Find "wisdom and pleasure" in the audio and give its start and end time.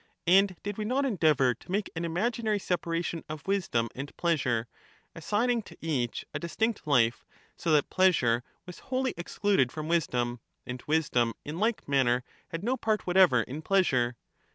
3.45-4.67